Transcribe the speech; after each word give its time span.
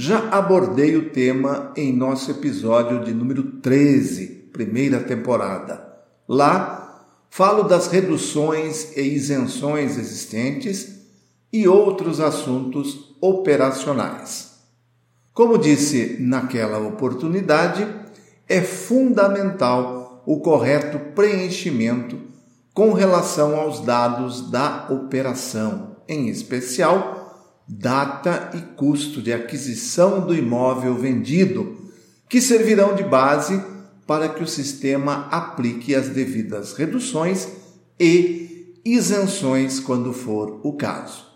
já 0.00 0.28
abordei 0.28 0.94
o 0.94 1.10
tema 1.10 1.72
em 1.76 1.92
nosso 1.92 2.30
episódio 2.30 3.02
de 3.02 3.12
número 3.12 3.42
13, 3.60 4.48
primeira 4.52 5.00
temporada. 5.00 5.92
Lá, 6.28 7.04
falo 7.28 7.64
das 7.64 7.88
reduções 7.88 8.96
e 8.96 9.00
isenções 9.00 9.98
existentes 9.98 11.00
e 11.52 11.66
outros 11.66 12.20
assuntos 12.20 13.16
operacionais. 13.20 14.52
Como 15.34 15.58
disse 15.58 16.18
naquela 16.20 16.78
oportunidade, 16.78 17.84
é 18.48 18.60
fundamental 18.60 20.22
o 20.24 20.38
correto 20.38 21.00
preenchimento 21.12 22.20
com 22.72 22.92
relação 22.92 23.56
aos 23.56 23.80
dados 23.80 24.48
da 24.48 24.86
operação, 24.90 25.96
em 26.06 26.28
especial 26.28 27.17
data 27.68 28.50
e 28.54 28.60
custo 28.74 29.20
de 29.20 29.30
aquisição 29.30 30.26
do 30.26 30.34
imóvel 30.34 30.94
vendido, 30.94 31.76
que 32.28 32.40
servirão 32.40 32.94
de 32.94 33.02
base 33.02 33.62
para 34.06 34.28
que 34.30 34.42
o 34.42 34.46
sistema 34.46 35.28
aplique 35.30 35.94
as 35.94 36.08
devidas 36.08 36.72
reduções 36.72 37.46
e 38.00 38.80
isenções 38.84 39.80
quando 39.80 40.14
for 40.14 40.60
o 40.62 40.72
caso. 40.72 41.26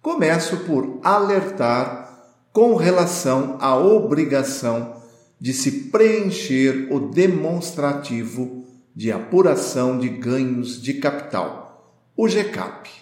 Começo 0.00 0.56
por 0.60 0.98
alertar 1.04 2.08
com 2.52 2.74
relação 2.74 3.58
à 3.60 3.76
obrigação 3.76 4.96
de 5.38 5.52
se 5.52 5.70
preencher 5.90 6.88
o 6.90 7.10
demonstrativo 7.10 8.64
de 8.96 9.12
apuração 9.12 9.98
de 9.98 10.08
ganhos 10.08 10.80
de 10.80 10.94
capital, 10.94 11.94
o 12.16 12.26
GCAP 12.26 12.99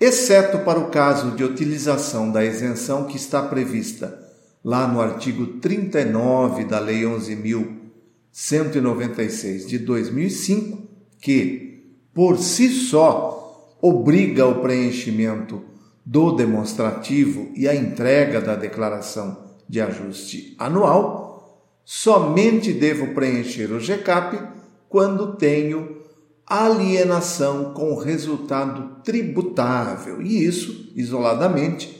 exceto 0.00 0.60
para 0.60 0.78
o 0.78 0.90
caso 0.90 1.32
de 1.32 1.42
utilização 1.42 2.30
da 2.30 2.44
isenção 2.44 3.02
que 3.04 3.16
está 3.16 3.42
prevista 3.42 4.16
lá 4.64 4.86
no 4.86 5.00
artigo 5.00 5.58
39 5.58 6.64
da 6.64 6.78
Lei 6.78 7.02
11.196 7.02 9.66
de 9.66 9.78
2005, 9.78 10.78
que, 11.20 11.96
por 12.14 12.38
si 12.38 12.68
só, 12.68 13.76
obriga 13.80 14.46
o 14.46 14.60
preenchimento 14.60 15.62
do 16.04 16.32
demonstrativo 16.32 17.50
e 17.54 17.68
a 17.68 17.74
entrega 17.74 18.40
da 18.40 18.54
declaração 18.54 19.48
de 19.68 19.80
ajuste 19.80 20.54
anual, 20.58 21.64
somente 21.84 22.72
devo 22.72 23.14
preencher 23.14 23.72
o 23.72 23.78
GCAP 23.78 24.38
quando 24.88 25.36
tenho 25.36 25.97
alienação 26.48 27.74
com 27.74 27.94
resultado 27.94 29.02
tributável, 29.04 30.22
e 30.22 30.44
isso, 30.44 30.90
isoladamente, 30.96 31.96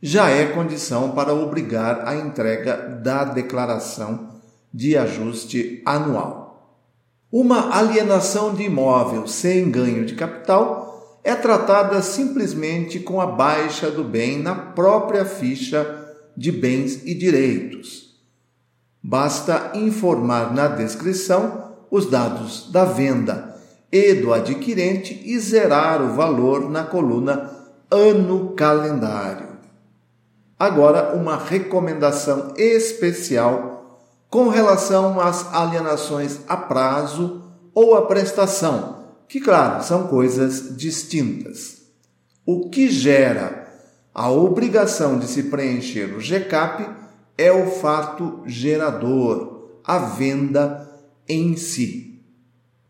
já 0.00 0.30
é 0.30 0.46
condição 0.46 1.10
para 1.10 1.34
obrigar 1.34 2.08
a 2.08 2.16
entrega 2.16 2.76
da 3.02 3.24
declaração 3.24 4.30
de 4.72 4.96
ajuste 4.96 5.82
anual. 5.84 6.86
Uma 7.30 7.76
alienação 7.76 8.54
de 8.54 8.62
imóvel 8.62 9.26
sem 9.26 9.70
ganho 9.70 10.06
de 10.06 10.14
capital 10.14 11.20
é 11.22 11.34
tratada 11.34 12.00
simplesmente 12.00 12.98
com 12.98 13.20
a 13.20 13.26
baixa 13.26 13.90
do 13.90 14.02
bem 14.02 14.38
na 14.38 14.54
própria 14.54 15.24
ficha 15.26 16.08
de 16.34 16.50
bens 16.50 17.02
e 17.04 17.14
direitos. 17.14 18.18
Basta 19.02 19.72
informar 19.74 20.54
na 20.54 20.68
descrição 20.68 21.74
os 21.90 22.06
dados 22.06 22.70
da 22.70 22.84
venda 22.84 23.49
e 23.92 24.14
do 24.14 24.32
adquirente 24.32 25.20
e 25.24 25.38
zerar 25.38 26.02
o 26.02 26.14
valor 26.14 26.70
na 26.70 26.84
coluna 26.84 27.50
ano 27.90 28.50
calendário. 28.50 29.48
Agora, 30.58 31.14
uma 31.14 31.36
recomendação 31.36 32.54
especial 32.56 34.08
com 34.28 34.48
relação 34.48 35.20
às 35.20 35.52
alienações 35.52 36.40
a 36.46 36.56
prazo 36.56 37.42
ou 37.74 37.96
a 37.96 38.06
prestação, 38.06 39.06
que, 39.26 39.40
claro, 39.40 39.82
são 39.82 40.06
coisas 40.06 40.76
distintas. 40.76 41.80
O 42.46 42.68
que 42.68 42.88
gera 42.88 43.68
a 44.14 44.30
obrigação 44.30 45.18
de 45.18 45.26
se 45.26 45.44
preencher 45.44 46.14
o 46.14 46.20
GCAP 46.20 46.88
é 47.36 47.50
o 47.50 47.70
fato 47.70 48.42
gerador, 48.46 49.70
a 49.84 49.98
venda 49.98 50.88
em 51.28 51.56
si 51.56 52.09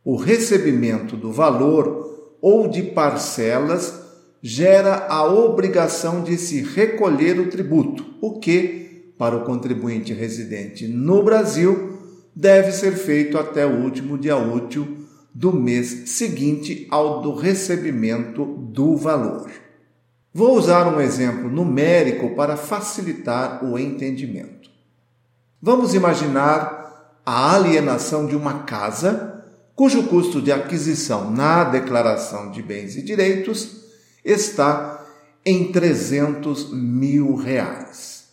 o 0.05 0.17
recebimento 0.17 1.17
do 1.17 1.33
valor 1.33 2.37
ou 2.41 2.69
de 2.69 2.83
parcelas 2.83 4.01
gera 4.43 5.07
a 5.09 5.25
obrigação 5.25 6.23
de 6.23 6.39
se 6.39 6.63
recolher 6.63 7.39
o 7.39 7.51
tributo, 7.51 8.05
o 8.21 8.39
que, 8.39 9.13
para 9.19 9.37
o 9.37 9.45
contribuinte 9.45 10.15
residente 10.15 10.89
no 10.89 11.23
Brasil, 11.23 11.99
deve 12.35 12.73
ser 12.73 12.93
feito 12.93 13.37
até 13.37 13.67
o 13.67 13.83
último 13.83 14.17
dia 14.17 14.37
útil 14.37 14.97
do 15.35 15.53
mês 15.53 16.11
seguinte 16.11 16.87
ao 16.91 17.21
do 17.21 17.35
recebimento 17.35 18.45
do 18.45 18.97
valor. 18.97 19.51
Vou 20.33 20.57
usar 20.57 20.87
um 20.87 21.01
exemplo 21.01 21.51
numérico 21.51 22.35
para 22.35 22.57
facilitar 22.57 23.65
o 23.65 23.79
entendimento. 23.79 24.71
Vamos 25.61 25.93
imaginar 25.93 27.21
a 27.27 27.55
alienação 27.55 28.27
de 28.27 28.35
uma 28.35 28.61
casa 28.61 29.40
cujo 29.81 30.05
custo 30.09 30.43
de 30.43 30.53
aquisição 30.53 31.31
na 31.31 31.65
declaração 31.65 32.51
de 32.51 32.61
bens 32.61 32.97
e 32.97 33.03
direitos 33.03 33.87
está 34.23 35.07
em 35.43 35.73
300 35.73 36.71
mil 36.71 37.35
reais. 37.35 38.27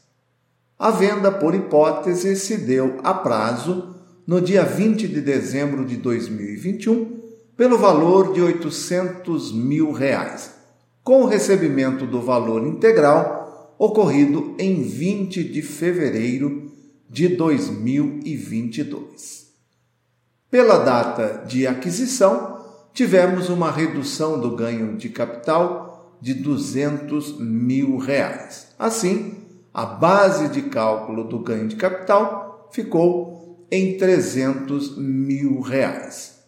A 0.77 0.91
venda, 0.91 1.31
por 1.31 1.55
hipótese, 1.55 2.35
se 2.35 2.57
deu 2.57 2.99
a 3.01 3.13
prazo 3.13 3.95
no 4.27 4.41
dia 4.41 4.65
20 4.65 5.07
de 5.07 5.21
dezembro 5.21 5.85
de 5.85 5.95
2021 5.95 7.17
pelo 7.55 7.77
valor 7.77 8.33
de 8.33 8.41
800 8.41 9.53
mil 9.53 9.93
reais, 9.93 10.51
com 11.01 11.21
o 11.21 11.27
recebimento 11.27 12.05
do 12.05 12.21
valor 12.21 12.67
integral 12.67 13.73
ocorrido 13.79 14.53
em 14.59 14.83
20 14.83 15.45
de 15.45 15.61
fevereiro 15.61 16.73
de 17.09 17.29
2022. 17.29 19.46
Pela 20.49 20.77
data 20.79 21.43
de 21.45 21.67
aquisição, 21.67 22.65
tivemos 22.93 23.49
uma 23.49 23.69
redução 23.69 24.39
do 24.39 24.55
ganho 24.55 24.95
de 24.95 25.09
capital 25.09 26.17
de 26.21 26.33
200 26.33 27.37
mil 27.37 27.97
reais. 27.97 28.69
Assim, 28.79 29.35
a 29.73 29.85
base 29.85 30.47
de 30.47 30.63
cálculo 30.63 31.25
do 31.25 31.39
ganho 31.39 31.67
de 31.67 31.75
capital 31.75 32.69
ficou 32.71 33.67
em 33.69 33.97
300 33.97 34.97
mil 34.97 35.59
reais. 35.59 36.39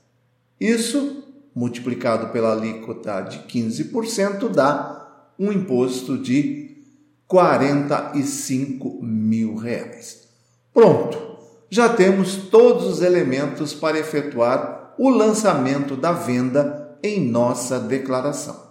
Isso, 0.57 1.23
multiplicado 1.53 2.29
pela 2.29 2.53
alíquota 2.53 3.19
de 3.21 3.39
15%, 3.39 4.47
dá 4.49 5.29
um 5.37 5.51
imposto 5.51 6.17
de 6.17 6.83
45 7.27 9.03
mil 9.03 9.55
reais. 9.55 10.27
Pronto! 10.73 11.28
Já 11.69 11.89
temos 11.89 12.35
todos 12.35 12.85
os 12.85 13.01
elementos 13.01 13.73
para 13.73 13.99
efetuar 13.99 14.93
o 14.97 15.09
lançamento 15.09 15.95
da 15.95 16.11
venda 16.11 16.97
em 17.03 17.29
nossa 17.29 17.79
declaração. 17.79 18.69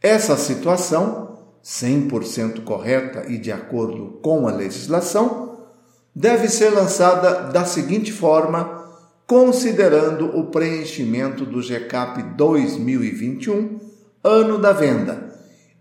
Essa 0.00 0.36
situação, 0.36 1.38
100% 1.64 2.62
correta 2.62 3.24
e 3.28 3.38
de 3.38 3.50
acordo 3.50 4.20
com 4.22 4.46
a 4.46 4.52
legislação, 4.52 5.58
deve 6.14 6.48
ser 6.48 6.70
lançada 6.70 7.50
da 7.50 7.64
seguinte 7.64 8.12
forma, 8.12 8.86
considerando 9.26 10.38
o 10.38 10.46
preenchimento 10.46 11.44
do 11.44 11.60
GCAP 11.60 12.22
2021, 12.36 13.80
ano 14.22 14.58
da 14.58 14.72
venda, 14.72 15.28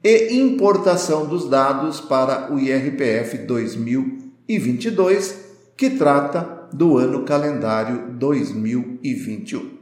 e 0.04 0.38
importação 0.38 1.26
dos 1.26 1.50
dados 1.50 2.02
para 2.02 2.54
o 2.54 2.60
IRPF 2.60 3.40
2022 3.40 5.47
que 5.78 5.92
trata 5.92 6.68
do 6.74 6.98
ano 6.98 7.24
calendário 7.24 8.10
2021. 8.14 9.78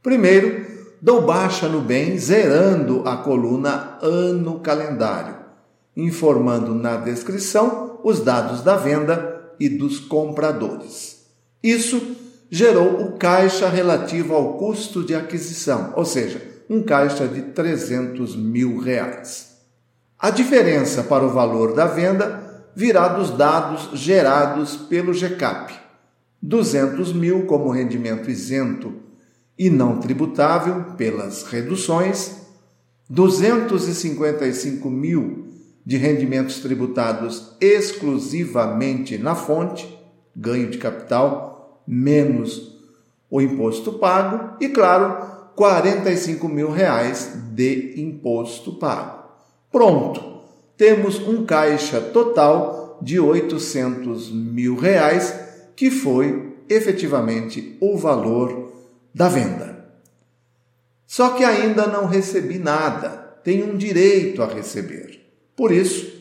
Primeiro, 0.00 0.64
dou 1.02 1.22
baixa 1.22 1.68
no 1.68 1.80
bem, 1.80 2.16
zerando 2.16 3.02
a 3.06 3.16
coluna 3.16 3.98
ano 4.00 4.60
calendário. 4.60 5.36
informando 5.96 6.76
na 6.76 6.96
descrição 6.96 7.98
os 8.04 8.20
dados 8.20 8.62
da 8.62 8.76
venda 8.76 9.52
e 9.58 9.68
dos 9.68 9.98
compradores. 9.98 11.26
Isso 11.60 12.14
gerou 12.48 13.02
o 13.02 13.12
caixa 13.18 13.68
relativo 13.68 14.32
ao 14.32 14.56
custo 14.58 15.04
de 15.04 15.12
aquisição, 15.16 15.92
ou 15.96 16.04
seja, 16.04 16.40
um 16.70 16.84
caixa 16.84 17.26
de 17.26 17.42
300 17.42 18.36
mil 18.36 18.78
reais. 18.78 19.56
A 20.16 20.30
diferença 20.30 21.02
para 21.02 21.24
o 21.24 21.30
valor 21.30 21.74
da 21.74 21.86
venda 21.86 22.47
virá 22.78 23.08
dos 23.08 23.32
dados 23.32 23.90
gerados 23.98 24.76
pelo 24.76 25.12
GCAP. 25.12 25.74
200 26.40 27.12
mil 27.12 27.44
como 27.44 27.72
rendimento 27.72 28.30
isento 28.30 28.94
e 29.58 29.68
não 29.68 29.98
tributável 29.98 30.92
pelas 30.96 31.42
reduções, 31.42 32.36
255 33.10 34.88
mil 34.88 35.48
de 35.84 35.96
rendimentos 35.96 36.60
tributados 36.60 37.56
exclusivamente 37.60 39.18
na 39.18 39.34
fonte, 39.34 39.98
ganho 40.36 40.70
de 40.70 40.78
capital 40.78 41.82
menos 41.84 42.78
o 43.28 43.40
imposto 43.40 43.94
pago 43.94 44.56
e, 44.60 44.68
claro, 44.68 45.50
45 45.56 46.48
mil 46.48 46.70
reais 46.70 47.32
de 47.50 48.00
imposto 48.00 48.74
pago. 48.74 49.24
Pronto, 49.72 50.37
temos 50.78 51.18
um 51.18 51.44
caixa 51.44 52.00
total 52.00 53.00
de 53.02 53.18
800 53.18 54.30
mil 54.30 54.76
reais, 54.76 55.34
que 55.74 55.90
foi 55.90 56.54
efetivamente 56.68 57.76
o 57.80 57.98
valor 57.98 58.72
da 59.12 59.28
venda. 59.28 59.90
Só 61.04 61.30
que 61.30 61.42
ainda 61.42 61.86
não 61.86 62.06
recebi 62.06 62.58
nada, 62.58 63.08
tenho 63.42 63.72
um 63.72 63.76
direito 63.76 64.40
a 64.40 64.46
receber. 64.46 65.20
Por 65.56 65.72
isso, 65.72 66.12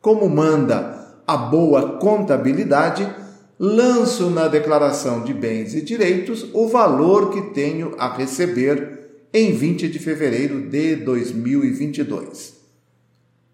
como 0.00 0.28
manda 0.28 1.22
a 1.24 1.36
boa 1.36 1.98
contabilidade, 1.98 3.08
lanço 3.56 4.30
na 4.30 4.48
declaração 4.48 5.22
de 5.22 5.32
bens 5.32 5.74
e 5.74 5.80
direitos 5.80 6.46
o 6.52 6.66
valor 6.66 7.30
que 7.30 7.54
tenho 7.54 7.94
a 7.98 8.12
receber 8.16 9.28
em 9.32 9.52
20 9.52 9.88
de 9.88 9.98
fevereiro 10.00 10.62
de 10.62 10.96
2022. 10.96 12.61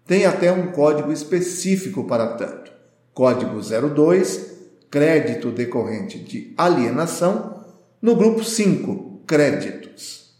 Tem 0.09 0.25
até 0.25 0.51
um 0.51 0.71
código 0.71 1.11
específico 1.11 2.03
para 2.05 2.33
tanto. 2.33 2.71
Código 3.13 3.61
02, 3.61 4.57
crédito 4.89 5.51
decorrente 5.51 6.17
de 6.17 6.51
alienação, 6.57 7.63
no 8.01 8.15
grupo 8.15 8.43
5, 8.43 9.21
créditos. 9.27 10.33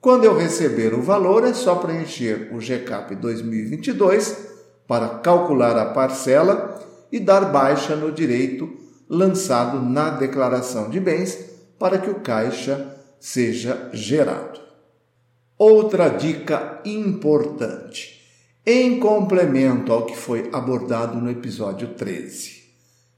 Quando 0.00 0.24
eu 0.24 0.36
receber 0.36 0.94
o 0.94 1.00
valor, 1.00 1.46
é 1.46 1.54
só 1.54 1.76
preencher 1.76 2.52
o 2.52 2.60
GCAP 2.60 3.14
2022 3.14 4.36
para 4.84 5.10
calcular 5.20 5.78
a 5.78 5.92
parcela 5.92 6.84
e 7.12 7.20
dar 7.20 7.52
baixa 7.52 7.94
no 7.94 8.10
direito 8.10 8.68
lançado 9.08 9.80
na 9.80 10.10
declaração 10.10 10.90
de 10.90 10.98
bens 10.98 11.38
para 11.78 11.98
que 11.98 12.10
o 12.10 12.18
caixa 12.18 12.96
seja 13.20 13.90
gerado. 13.92 14.58
Outra 15.56 16.08
dica 16.08 16.80
importante, 16.84 18.16
em 18.66 18.98
complemento 18.98 19.92
ao 19.92 20.04
que 20.04 20.16
foi 20.16 20.50
abordado 20.52 21.20
no 21.20 21.30
episódio 21.30 21.94
13, 21.94 22.64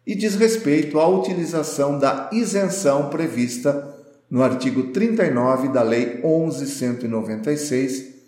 e 0.06 0.15
diz 0.15 0.35
respeito 0.35 1.00
à 1.00 1.09
utilização 1.09 1.99
da 1.99 2.29
isenção 2.33 3.09
prevista 3.09 3.97
no 4.31 4.43
artigo 4.43 4.93
39 4.93 5.69
da 5.69 5.83
Lei 5.83 6.21
1196 6.23 8.19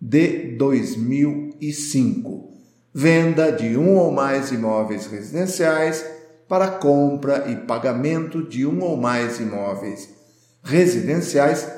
de 0.00 0.56
2005 0.56 2.56
venda 2.98 3.52
de 3.52 3.76
um 3.76 3.96
ou 3.96 4.10
mais 4.10 4.50
imóveis 4.50 5.06
residenciais 5.06 6.02
para 6.48 6.66
compra 6.66 7.44
e 7.48 7.56
pagamento 7.56 8.42
de 8.42 8.66
um 8.66 8.82
ou 8.82 8.96
mais 8.96 9.38
imóveis 9.38 10.08
residenciais 10.64 11.68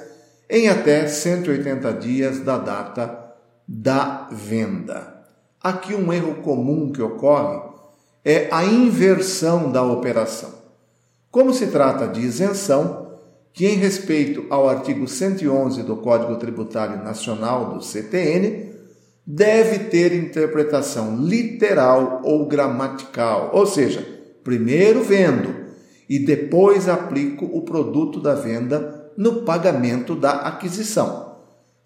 em 0.49 0.69
até 0.69 1.09
180 1.09 1.93
dias 1.95 2.39
da 2.39 2.57
data 2.57 3.28
da 3.69 4.27
venda. 4.33 5.27
Aqui 5.63 5.95
um 5.95 6.11
erro 6.11 6.37
comum 6.37 6.91
que 6.91 7.03
ocorre 7.03 7.61
é 8.25 8.49
a 8.51 8.65
inversão 8.65 9.71
da 9.71 9.83
operação. 9.83 10.51
Como 11.31 11.53
se 11.53 11.67
trata 11.67 12.09
de 12.09 12.21
isenção, 12.21 13.19
que 13.53 13.67
em 13.67 13.77
respeito 13.77 14.47
ao 14.49 14.69
artigo 14.69 15.07
111 15.07 15.83
do 15.83 15.97
Código 15.97 16.37
Tributário 16.37 17.05
Nacional 17.05 17.75
do 17.75 17.85
CTN, 17.85 18.73
deve 19.27 19.81
ter 19.91 20.15
interpretação 20.15 21.17
literal 21.17 22.23
ou 22.25 22.47
gramatical, 22.47 23.51
ou 23.53 23.67
seja, 23.67 24.07
primeiro 24.43 25.03
vendo 25.03 25.55
e 26.09 26.19
depois 26.19 26.89
aplico 26.89 27.45
o 27.45 27.63
produto 27.63 28.21
da 28.21 28.35
venda 28.35 29.13
no 29.19 29.43
pagamento 29.43 30.15
da 30.15 30.31
aquisição. 30.31 31.28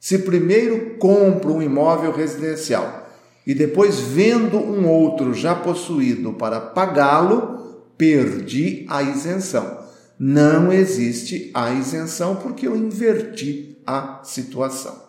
Se 0.02 0.19
primeiro 0.19 0.96
compro 0.99 1.54
um 1.54 1.62
imóvel 1.62 2.10
residencial 2.10 3.06
e 3.46 3.54
depois 3.54 4.00
vendo 4.00 4.58
um 4.58 4.88
outro 4.88 5.32
já 5.32 5.54
possuído 5.54 6.32
para 6.32 6.60
pagá-lo, 6.60 7.84
perdi 7.96 8.84
a 8.88 9.00
isenção. 9.00 9.78
Não 10.19 10.72
existe 10.72 11.52
a 11.54 11.70
isenção 11.70 12.34
porque 12.34 12.66
eu 12.66 12.76
inverti 12.76 13.78
a 13.87 14.19
situação. 14.25 15.00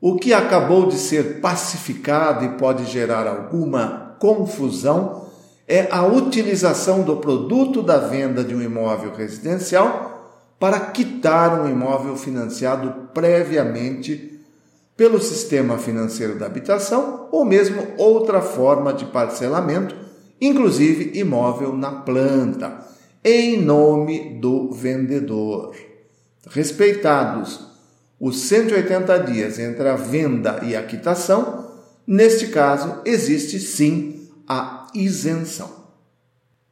O 0.00 0.14
que 0.14 0.32
acabou 0.32 0.86
de 0.86 0.94
ser 0.94 1.40
pacificado 1.40 2.44
e 2.44 2.50
pode 2.50 2.84
gerar 2.84 3.26
alguma 3.26 4.14
confusão 4.20 5.26
é 5.66 5.88
a 5.90 6.06
utilização 6.06 7.02
do 7.02 7.16
produto 7.16 7.82
da 7.82 7.98
venda 7.98 8.44
de 8.44 8.54
um 8.54 8.62
imóvel 8.62 9.12
residencial 9.12 10.09
para 10.60 10.78
quitar 10.78 11.58
um 11.58 11.70
imóvel 11.70 12.14
financiado 12.16 13.08
previamente 13.14 14.38
pelo 14.94 15.18
sistema 15.18 15.78
financeiro 15.78 16.38
da 16.38 16.44
habitação 16.44 17.28
ou 17.32 17.46
mesmo 17.46 17.82
outra 17.96 18.42
forma 18.42 18.92
de 18.92 19.06
parcelamento, 19.06 19.96
inclusive 20.38 21.18
imóvel 21.18 21.72
na 21.72 21.90
planta, 21.90 22.86
em 23.24 23.58
nome 23.62 24.38
do 24.38 24.70
vendedor. 24.70 25.74
Respeitados 26.50 27.66
os 28.20 28.40
180 28.40 29.18
dias 29.20 29.58
entre 29.58 29.88
a 29.88 29.96
venda 29.96 30.60
e 30.62 30.76
a 30.76 30.82
quitação, 30.82 31.70
neste 32.06 32.48
caso 32.48 33.00
existe 33.06 33.58
sim 33.58 34.28
a 34.46 34.88
isenção. 34.94 35.70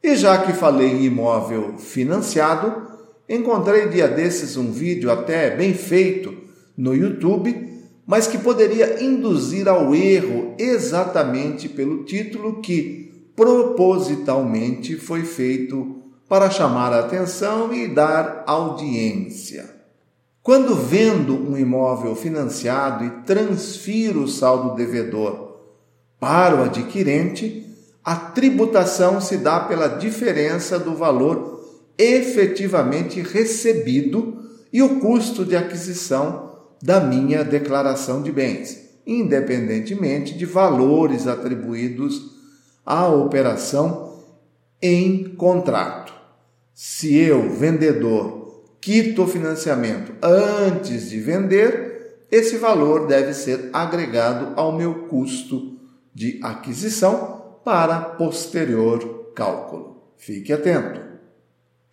E 0.03 0.15
já 0.15 0.37
que 0.37 0.53
falei 0.53 0.91
em 0.91 1.05
imóvel 1.05 1.79
financiado, 1.79 2.88
encontrei 3.29 3.87
dia 3.87 4.07
desses 4.07 4.57
um 4.57 4.71
vídeo 4.71 5.11
até 5.11 5.55
bem 5.55 5.73
feito 5.73 6.35
no 6.75 6.95
YouTube, 6.95 7.69
mas 8.07 8.25
que 8.25 8.39
poderia 8.39 9.03
induzir 9.03 9.67
ao 9.67 9.93
erro 9.93 10.55
exatamente 10.57 11.69
pelo 11.69 12.03
título 12.05 12.59
que 12.59 13.31
propositalmente 13.35 14.95
foi 14.95 15.23
feito 15.23 16.01
para 16.27 16.49
chamar 16.49 16.91
a 16.91 16.99
atenção 17.01 17.73
e 17.73 17.87
dar 17.87 18.43
audiência. 18.47 19.77
Quando 20.41 20.75
vendo 20.75 21.35
um 21.35 21.57
imóvel 21.57 22.15
financiado 22.15 23.05
e 23.05 23.09
transfiro 23.23 24.23
o 24.23 24.27
saldo 24.27 24.75
devedor 24.75 25.59
para 26.19 26.55
o 26.55 26.63
adquirente, 26.63 27.65
a 28.03 28.15
tributação 28.15 29.21
se 29.21 29.37
dá 29.37 29.59
pela 29.59 29.87
diferença 29.87 30.79
do 30.79 30.95
valor 30.95 31.58
efetivamente 31.99 33.19
recebido 33.19 34.41
e 34.71 34.81
o 34.81 35.01
custo 35.01 35.43
de 35.43 35.57
aquisição 35.57 36.57
da 36.81 37.01
minha 37.01 37.43
declaração 37.43 38.23
de 38.23 38.31
bens, 38.31 38.79
independentemente 39.05 40.37
de 40.37 40.45
valores 40.45 41.27
atribuídos 41.27 42.37
à 42.85 43.09
operação 43.09 44.23
em 44.81 45.25
contrato. 45.35 46.13
Se 46.73 47.13
eu, 47.17 47.49
vendedor, 47.51 48.63
quito 48.79 49.23
o 49.23 49.27
financiamento 49.27 50.13
antes 50.23 51.09
de 51.09 51.19
vender, 51.19 52.25
esse 52.31 52.57
valor 52.57 53.07
deve 53.07 53.33
ser 53.33 53.69
agregado 53.73 54.53
ao 54.55 54.71
meu 54.71 55.07
custo 55.07 55.77
de 56.13 56.39
aquisição 56.41 57.59
para 57.65 57.99
posterior 57.99 59.33
cálculo. 59.35 60.13
Fique 60.15 60.53
atento. 60.53 61.09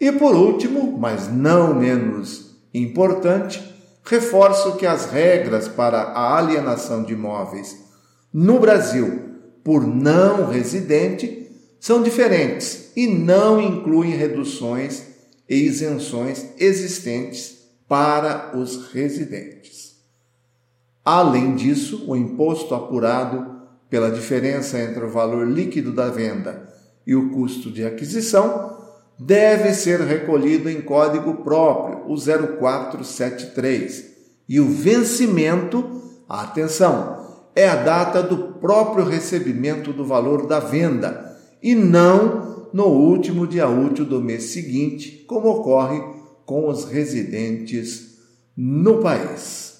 E 0.01 0.13
por 0.13 0.35
último, 0.35 0.99
mas 0.99 1.33
não 1.33 1.75
menos 1.75 2.57
importante, 2.73 3.63
reforço 4.05 4.77
que 4.77 4.87
as 4.87 5.07
regras 5.11 5.67
para 5.67 5.99
a 5.99 6.37
alienação 6.37 7.03
de 7.03 7.15
imóveis 7.15 7.85
no 8.33 8.61
Brasil 8.61 9.27
por 9.65 9.87
não 9.87 10.49
residente 10.49 11.51
são 11.81 12.03
diferentes 12.03 12.93
e 12.95 13.07
não 13.07 13.61
incluem 13.61 14.11
reduções 14.11 15.03
e 15.49 15.57
isenções 15.57 16.47
existentes 16.59 17.57
para 17.89 18.57
os 18.57 18.93
residentes. 18.93 19.97
Além 21.05 21.55
disso, 21.55 22.05
o 22.09 22.17
imposto 22.17 22.75
apurado 22.75 23.57
pela 23.89 24.11
diferença 24.11 24.79
entre 24.79 25.05
o 25.05 25.11
valor 25.11 25.47
líquido 25.47 25.93
da 25.93 26.09
venda 26.09 26.69
e 27.07 27.15
o 27.15 27.31
custo 27.31 27.71
de 27.71 27.85
aquisição, 27.85 28.76
deve 29.19 29.75
ser 29.75 30.01
recolhido 30.01 30.69
em 30.69 30.81
código 30.81 31.43
próprio, 31.43 32.05
o 32.07 32.17
0473. 32.17 34.15
E 34.49 34.61
o 34.61 34.69
vencimento, 34.69 36.03
atenção, 36.29 37.27
é 37.55 37.69
a 37.69 37.77
data 37.77 38.23
do 38.23 38.55
próprio 38.55 39.05
recebimento 39.05 39.93
do 39.93 40.05
valor 40.05 40.47
da 40.47 40.61
venda 40.61 41.37
e 41.63 41.75
não 41.75 42.69
no 42.73 42.87
último 42.87 43.47
dia 43.47 43.69
útil 43.69 44.05
do 44.05 44.21
mês 44.21 44.45
seguinte, 44.45 45.25
como 45.27 45.49
ocorre 45.49 46.01
com 46.45 46.69
os 46.69 46.85
residentes 46.85 48.19
no 48.57 49.01
país. 49.01 49.77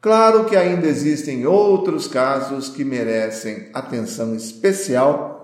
Claro 0.00 0.44
que 0.44 0.56
ainda 0.56 0.86
existem 0.86 1.46
outros 1.46 2.06
casos 2.06 2.68
que 2.68 2.84
merecem 2.84 3.68
atenção 3.72 4.34
especial 4.34 5.34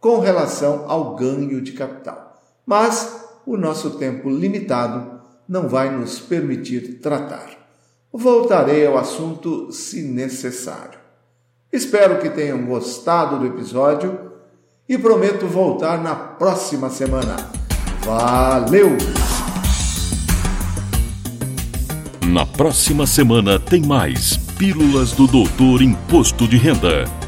com 0.00 0.18
relação 0.18 0.84
ao 0.88 1.14
ganho 1.14 1.60
de 1.60 1.72
capital, 1.72 2.27
mas 2.68 3.24
o 3.46 3.56
nosso 3.56 3.92
tempo 3.92 4.28
limitado 4.28 5.22
não 5.48 5.66
vai 5.66 5.90
nos 5.90 6.20
permitir 6.20 7.00
tratar. 7.00 7.48
Voltarei 8.12 8.86
ao 8.86 8.98
assunto 8.98 9.72
se 9.72 10.02
necessário. 10.02 10.98
Espero 11.72 12.18
que 12.18 12.28
tenham 12.28 12.66
gostado 12.66 13.38
do 13.38 13.46
episódio 13.46 14.18
e 14.86 14.98
prometo 14.98 15.46
voltar 15.46 16.02
na 16.02 16.14
próxima 16.14 16.90
semana. 16.90 17.36
Valeu! 18.04 18.98
Na 22.26 22.44
próxima 22.44 23.06
semana 23.06 23.58
tem 23.58 23.80
mais 23.80 24.36
Pílulas 24.58 25.12
do 25.12 25.26
Doutor 25.26 25.80
Imposto 25.80 26.46
de 26.46 26.58
Renda. 26.58 27.27